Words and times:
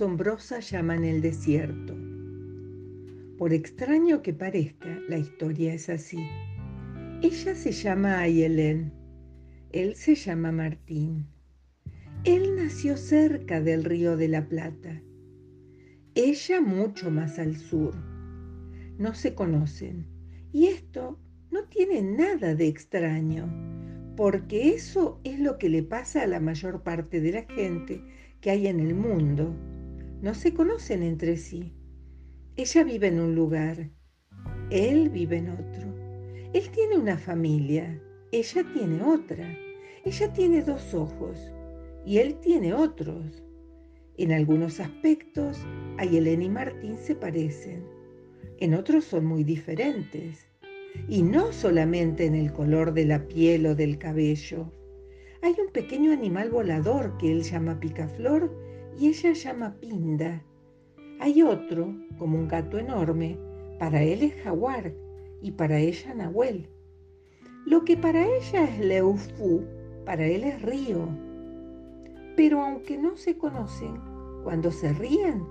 Una 0.00 0.06
asombrosa 0.06 0.60
llama 0.60 0.96
en 0.96 1.04
el 1.04 1.20
desierto. 1.20 1.94
Por 3.36 3.52
extraño 3.52 4.22
que 4.22 4.32
parezca, 4.32 4.98
la 5.10 5.18
historia 5.18 5.74
es 5.74 5.90
así. 5.90 6.18
Ella 7.20 7.54
se 7.54 7.70
llama 7.70 8.20
Ayelén, 8.20 8.94
él 9.72 9.94
se 9.96 10.14
llama 10.14 10.52
Martín. 10.52 11.26
Él 12.24 12.56
nació 12.56 12.96
cerca 12.96 13.60
del 13.60 13.84
río 13.84 14.16
de 14.16 14.28
la 14.28 14.48
Plata, 14.48 15.02
ella 16.14 16.62
mucho 16.62 17.10
más 17.10 17.38
al 17.38 17.58
sur. 17.58 17.94
No 18.96 19.12
se 19.12 19.34
conocen 19.34 20.06
y 20.50 20.68
esto 20.68 21.18
no 21.50 21.64
tiene 21.64 22.00
nada 22.00 22.54
de 22.54 22.68
extraño, 22.68 23.52
porque 24.16 24.70
eso 24.70 25.20
es 25.24 25.38
lo 25.38 25.58
que 25.58 25.68
le 25.68 25.82
pasa 25.82 26.22
a 26.22 26.26
la 26.26 26.40
mayor 26.40 26.82
parte 26.84 27.20
de 27.20 27.32
la 27.32 27.42
gente 27.42 28.02
que 28.40 28.50
hay 28.50 28.66
en 28.66 28.80
el 28.80 28.94
mundo. 28.94 29.54
No 30.22 30.34
se 30.34 30.52
conocen 30.52 31.02
entre 31.02 31.36
sí. 31.36 31.72
Ella 32.56 32.84
vive 32.84 33.06
en 33.06 33.20
un 33.20 33.34
lugar, 33.34 33.90
él 34.70 35.08
vive 35.08 35.38
en 35.38 35.50
otro. 35.50 35.94
Él 36.52 36.68
tiene 36.70 36.98
una 36.98 37.16
familia, 37.16 38.00
ella 38.32 38.64
tiene 38.74 39.02
otra. 39.02 39.46
Ella 40.04 40.32
tiene 40.32 40.62
dos 40.62 40.94
ojos 40.94 41.38
y 42.06 42.18
él 42.18 42.36
tiene 42.40 42.72
otros. 42.72 43.42
En 44.16 44.32
algunos 44.32 44.80
aspectos, 44.80 45.58
Ayelén 45.98 46.42
y 46.42 46.48
Martín 46.48 46.96
se 46.96 47.14
parecen, 47.14 47.84
en 48.58 48.74
otros 48.74 49.04
son 49.04 49.26
muy 49.26 49.44
diferentes. 49.44 50.46
Y 51.08 51.22
no 51.22 51.52
solamente 51.52 52.26
en 52.26 52.34
el 52.34 52.52
color 52.52 52.94
de 52.94 53.04
la 53.04 53.26
piel 53.28 53.66
o 53.66 53.74
del 53.74 53.98
cabello, 53.98 54.72
hay 55.42 55.54
un 55.64 55.72
pequeño 55.72 56.12
animal 56.12 56.50
volador 56.50 57.16
que 57.18 57.30
él 57.30 57.42
llama 57.42 57.78
picaflor 57.78 58.50
y 58.98 59.08
ella 59.08 59.32
llama 59.32 59.76
pinda. 59.80 60.42
Hay 61.18 61.42
otro, 61.42 61.94
como 62.18 62.38
un 62.38 62.48
gato 62.48 62.78
enorme, 62.78 63.38
para 63.78 64.02
él 64.02 64.22
es 64.22 64.34
jaguar 64.42 64.92
y 65.42 65.52
para 65.52 65.78
ella 65.78 66.14
nahuel. 66.14 66.68
Lo 67.66 67.84
que 67.84 67.96
para 67.96 68.26
ella 68.26 68.64
es 68.64 68.78
leufú, 68.78 69.64
para 70.04 70.26
él 70.26 70.44
es 70.44 70.62
río. 70.62 71.08
Pero 72.36 72.62
aunque 72.62 72.96
no 72.98 73.16
se 73.16 73.36
conocen, 73.36 74.00
cuando 74.44 74.70
se 74.70 74.92
ríen, 74.92 75.44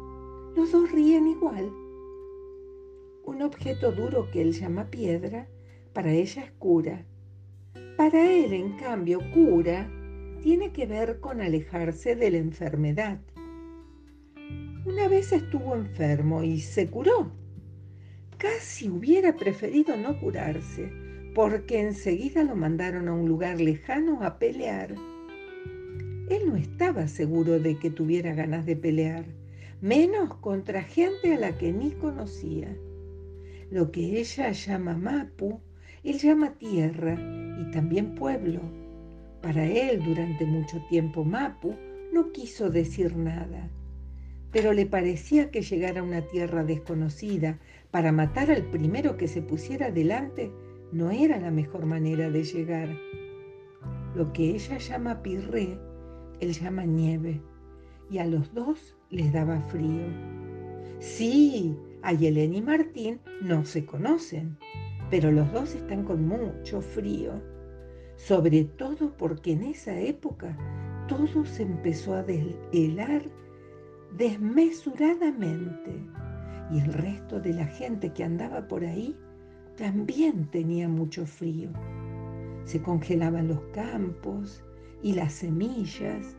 los 0.56 0.72
dos 0.72 0.92
ríen 0.92 1.28
igual. 1.28 1.72
Un 3.24 3.42
objeto 3.42 3.92
duro 3.92 4.30
que 4.32 4.42
él 4.42 4.54
llama 4.54 4.90
piedra, 4.90 5.48
para 5.94 6.12
ella 6.12 6.44
es 6.44 6.52
cura 6.54 7.06
para 8.00 8.32
él, 8.32 8.54
en 8.54 8.78
cambio, 8.78 9.20
cura 9.34 9.92
tiene 10.42 10.72
que 10.72 10.86
ver 10.86 11.20
con 11.20 11.42
alejarse 11.42 12.16
de 12.16 12.32
la 12.32 12.38
enfermedad. 12.38 13.20
Una 14.86 15.08
vez 15.08 15.32
estuvo 15.32 15.76
enfermo 15.76 16.44
y 16.44 16.60
se 16.60 16.88
curó. 16.88 17.32
Casi 18.38 18.90
hubiera 18.90 19.36
preferido 19.36 19.98
no 19.98 20.20
curarse, 20.20 20.92
porque 21.36 21.80
enseguida 21.80 22.44
lo 22.44 22.56
mandaron 22.56 23.08
a 23.08 23.14
un 23.14 23.28
lugar 23.28 23.60
lejano 23.60 24.24
a 24.24 24.40
pelear. 24.40 24.96
Él 26.30 26.48
no 26.48 26.56
estaba 26.56 27.08
seguro 27.08 27.60
de 27.60 27.78
que 27.78 27.90
tuviera 27.90 28.34
ganas 28.34 28.66
de 28.66 28.76
pelear, 28.76 29.26
menos 29.82 30.36
contra 30.36 30.84
gente 30.84 31.34
a 31.34 31.40
la 31.40 31.58
que 31.58 31.72
ni 31.74 31.92
conocía. 31.92 32.76
Lo 33.72 33.92
que 33.92 34.20
ella 34.20 34.52
llama 34.52 34.96
Mapu 34.96 35.62
él 36.04 36.18
llama 36.18 36.54
tierra 36.54 37.18
y 37.60 37.72
también 37.72 38.16
pueblo. 38.16 38.62
Para 39.42 39.66
él 39.66 40.04
durante 40.04 40.46
mucho 40.46 40.82
tiempo 40.90 41.24
Mapu 41.24 41.76
no 42.12 42.32
quiso 42.32 42.70
decir 42.70 43.16
nada, 43.16 43.70
pero 44.52 44.74
le 44.74 44.86
parecía 44.86 45.52
que 45.52 45.62
llegar 45.62 45.98
a 45.98 46.04
una 46.04 46.22
tierra 46.22 46.64
desconocida 46.64 47.60
para 47.92 48.12
matar 48.12 48.52
al 48.52 48.64
primero 48.64 49.16
que 49.16 49.28
se 49.28 49.42
pusiera 49.42 49.92
delante 49.92 50.52
no 50.92 51.12
era 51.12 51.40
la 51.40 51.52
mejor 51.52 51.86
manera 51.86 52.30
de 52.30 52.44
llegar. 52.44 52.90
Lo 54.16 54.34
que 54.34 54.50
ella 54.50 54.78
llama 54.78 55.22
pirré, 55.22 55.78
él 56.40 56.54
llama 56.54 56.84
nieve, 56.86 57.42
y 58.10 58.18
a 58.18 58.26
los 58.26 58.54
dos 58.54 58.98
les 59.10 59.32
daba 59.32 59.62
frío. 59.68 60.06
Sí, 61.00 61.78
Ayelén 62.02 62.56
y 62.56 62.62
Martín 62.62 63.20
no 63.42 63.64
se 63.66 63.86
conocen, 63.86 64.58
pero 65.10 65.32
los 65.32 65.52
dos 65.54 65.76
están 65.76 66.04
con 66.04 66.28
mucho 66.28 66.82
frío, 66.82 67.42
sobre 68.20 68.66
todo 68.66 69.16
porque 69.18 69.54
en 69.54 69.64
esa 69.64 69.98
época 69.98 70.56
todo 71.08 71.46
se 71.46 71.64
empezó 71.64 72.14
a 72.14 72.24
deshelar 72.24 73.24
desmesuradamente. 74.18 76.06
Y 76.70 76.80
el 76.80 76.94
resto 76.94 77.40
de 77.40 77.54
la 77.54 77.66
gente 77.66 78.12
que 78.12 78.26
andaba 78.26 78.68
por 78.68 78.84
ahí 78.84 79.16
también 79.78 80.52
tenía 80.52 80.90
mucho 80.90 81.26
frío. 81.26 81.70
Se 82.66 82.82
congelaban 82.82 83.48
los 83.48 83.62
campos 83.74 84.66
y 85.02 85.14
las 85.14 85.32
semillas, 85.32 86.36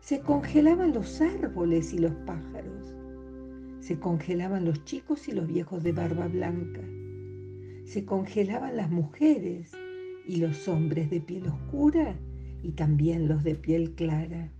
se 0.00 0.20
congelaban 0.20 0.92
los 0.92 1.20
árboles 1.20 1.92
y 1.94 1.98
los 1.98 2.12
pájaros, 2.26 2.92
se 3.78 4.00
congelaban 4.00 4.64
los 4.64 4.84
chicos 4.84 5.28
y 5.28 5.32
los 5.32 5.46
viejos 5.46 5.84
de 5.84 5.92
barba 5.92 6.26
blanca. 6.26 6.82
Se 7.84 8.04
congelaban 8.04 8.76
las 8.76 8.90
mujeres 8.90 9.72
y 10.26 10.36
los 10.36 10.68
hombres 10.68 11.10
de 11.10 11.20
piel 11.20 11.46
oscura 11.46 12.16
y 12.62 12.72
también 12.72 13.28
los 13.28 13.44
de 13.44 13.54
piel 13.54 13.94
clara. 13.94 14.50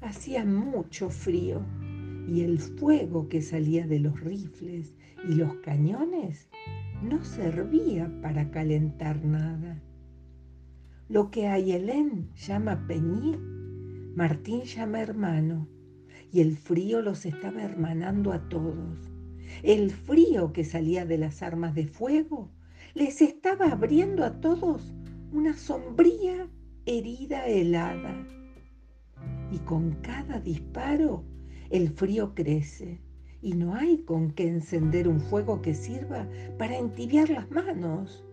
Hacía 0.00 0.44
mucho 0.44 1.10
frío 1.10 1.62
y 2.28 2.40
el 2.42 2.58
fuego 2.58 3.28
que 3.28 3.42
salía 3.42 3.86
de 3.86 4.00
los 4.00 4.20
rifles 4.20 4.94
y 5.28 5.34
los 5.34 5.54
cañones 5.56 6.48
no 7.02 7.22
servía 7.24 8.10
para 8.22 8.50
calentar 8.50 9.24
nada. 9.24 9.82
Lo 11.08 11.30
que 11.30 11.46
Ayelén 11.46 12.30
llama 12.34 12.86
peñí, 12.86 13.36
Martín 14.14 14.62
llama 14.62 15.00
hermano, 15.00 15.68
y 16.32 16.40
el 16.40 16.56
frío 16.56 17.00
los 17.02 17.26
estaba 17.26 17.62
hermanando 17.62 18.32
a 18.32 18.48
todos. 18.48 18.98
El 19.62 19.90
frío 19.90 20.52
que 20.52 20.64
salía 20.64 21.06
de 21.06 21.18
las 21.18 21.42
armas 21.42 21.74
de 21.74 21.86
fuego 21.86 22.50
les 22.96 23.20
estaba 23.20 23.66
abriendo 23.66 24.24
a 24.24 24.40
todos 24.40 24.94
una 25.30 25.54
sombría 25.54 26.48
herida 26.86 27.46
helada. 27.46 28.26
Y 29.52 29.58
con 29.58 29.96
cada 29.96 30.40
disparo 30.40 31.22
el 31.68 31.90
frío 31.90 32.34
crece 32.34 33.02
y 33.42 33.52
no 33.52 33.74
hay 33.74 33.98
con 33.98 34.30
qué 34.30 34.48
encender 34.48 35.08
un 35.08 35.20
fuego 35.20 35.60
que 35.60 35.74
sirva 35.74 36.26
para 36.56 36.78
entibiar 36.78 37.28
las 37.28 37.50
manos 37.50 38.24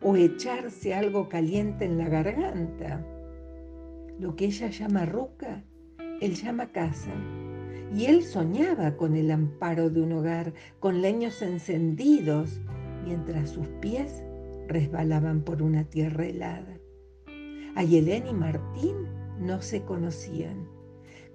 o 0.00 0.16
echarse 0.16 0.94
algo 0.94 1.28
caliente 1.28 1.84
en 1.84 1.98
la 1.98 2.08
garganta. 2.08 3.04
Lo 4.18 4.34
que 4.36 4.46
ella 4.46 4.70
llama 4.70 5.04
ruca, 5.04 5.62
él 6.22 6.34
llama 6.34 6.72
casa 6.72 7.12
y 7.94 8.06
él 8.06 8.22
soñaba 8.22 8.96
con 8.96 9.16
el 9.16 9.30
amparo 9.30 9.90
de 9.90 10.00
un 10.00 10.12
hogar, 10.12 10.54
con 10.80 11.02
leños 11.02 11.42
encendidos, 11.42 12.58
mientras 13.04 13.50
sus 13.50 13.66
pies 13.80 14.22
resbalaban 14.68 15.42
por 15.42 15.62
una 15.62 15.84
tierra 15.84 16.26
helada. 16.26 16.78
Ayelén 17.74 18.26
y 18.26 18.34
Martín 18.34 18.96
no 19.40 19.62
se 19.62 19.82
conocían. 19.82 20.68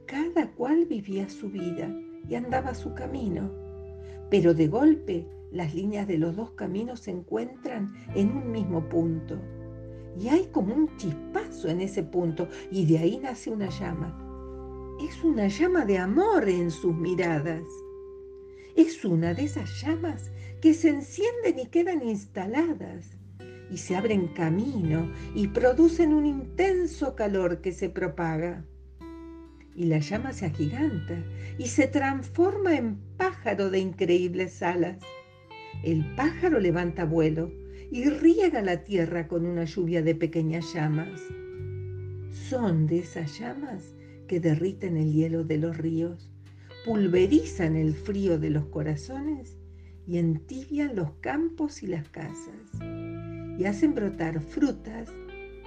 Cada 0.05 0.51
cual 0.51 0.85
vivía 0.85 1.29
su 1.29 1.49
vida 1.49 1.89
y 2.27 2.35
andaba 2.35 2.73
su 2.73 2.93
camino. 2.93 3.49
Pero 4.29 4.53
de 4.53 4.67
golpe 4.67 5.27
las 5.51 5.73
líneas 5.73 6.07
de 6.07 6.17
los 6.17 6.35
dos 6.35 6.51
caminos 6.51 6.99
se 6.99 7.11
encuentran 7.11 7.93
en 8.15 8.35
un 8.35 8.51
mismo 8.51 8.87
punto. 8.89 9.39
Y 10.19 10.27
hay 10.27 10.47
como 10.51 10.75
un 10.75 10.95
chispazo 10.97 11.69
en 11.69 11.81
ese 11.81 12.03
punto 12.03 12.47
y 12.71 12.85
de 12.85 12.97
ahí 12.97 13.19
nace 13.19 13.49
una 13.49 13.69
llama 13.69 14.23
es 14.99 15.23
una 15.23 15.47
llama 15.47 15.85
de 15.85 15.97
amor 15.97 16.47
en 16.47 16.71
sus 16.71 16.95
miradas. 16.95 17.63
Es 18.75 19.05
una 19.05 19.33
de 19.33 19.43
esas 19.43 19.81
llamas 19.81 20.31
que 20.59 20.73
se 20.73 20.89
encienden 20.89 21.59
y 21.59 21.67
quedan 21.67 22.01
instaladas 22.01 23.17
y 23.69 23.77
se 23.77 23.95
abren 23.95 24.27
camino 24.27 25.11
y 25.35 25.47
producen 25.47 26.13
un 26.13 26.25
intenso 26.25 27.15
calor 27.15 27.61
que 27.61 27.71
se 27.71 27.89
propaga. 27.89 28.65
Y 29.75 29.85
la 29.85 29.99
llama 29.99 30.33
se 30.33 30.47
agiganta 30.47 31.23
y 31.57 31.67
se 31.67 31.87
transforma 31.87 32.75
en 32.75 32.97
pájaro 33.17 33.69
de 33.69 33.79
increíbles 33.79 34.61
alas. 34.63 34.99
El 35.83 36.15
pájaro 36.15 36.59
levanta 36.59 37.05
vuelo 37.05 37.51
y 37.91 38.09
riega 38.09 38.61
la 38.61 38.83
tierra 38.83 39.27
con 39.27 39.45
una 39.45 39.65
lluvia 39.65 40.01
de 40.01 40.15
pequeñas 40.15 40.73
llamas. 40.73 41.21
Son 42.31 42.87
de 42.87 42.99
esas 42.99 43.37
llamas 43.37 43.95
que 44.27 44.39
derriten 44.39 44.97
el 44.97 45.13
hielo 45.13 45.43
de 45.43 45.57
los 45.57 45.77
ríos, 45.77 46.32
pulverizan 46.85 47.75
el 47.75 47.93
frío 47.93 48.37
de 48.37 48.49
los 48.49 48.65
corazones 48.65 49.57
y 50.05 50.17
entibian 50.17 50.95
los 50.95 51.11
campos 51.21 51.81
y 51.81 51.87
las 51.87 52.09
casas, 52.09 52.81
y 53.57 53.63
hacen 53.65 53.95
brotar 53.95 54.41
frutas 54.41 55.09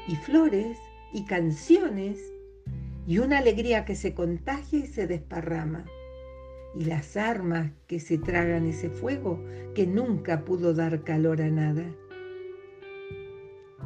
y 0.09 0.17
flores 0.17 0.77
y 1.15 1.25
canciones, 1.25 2.19
y 3.07 3.19
una 3.19 3.39
alegría 3.39 3.85
que 3.85 3.95
se 3.95 4.13
contagia 4.15 4.81
y 4.81 4.87
se 4.87 5.07
desparrama, 5.07 5.87
y 6.75 6.85
las 6.85 7.17
armas 7.17 7.73
que 7.87 7.99
se 7.99 8.19
tragan 8.19 8.67
ese 8.67 8.91
fuego 8.91 9.43
que 9.75 9.87
nunca 9.87 10.45
pudo 10.45 10.75
dar 10.75 11.03
calor 11.03 11.41
a 11.41 11.49
nada. 11.49 11.85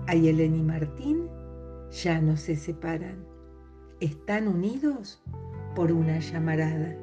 Ayelen 0.08 0.56
y 0.56 0.62
Martín 0.62 1.28
ya 1.92 2.20
no 2.20 2.36
se 2.36 2.56
separan, 2.56 3.24
están 4.00 4.48
unidos 4.48 5.22
por 5.76 5.92
una 5.92 6.18
llamarada. 6.18 6.96